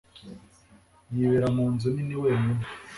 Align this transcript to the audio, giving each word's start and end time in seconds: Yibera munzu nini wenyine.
Yibera 1.13 1.47
munzu 1.55 1.87
nini 1.93 2.15
wenyine. 2.23 2.63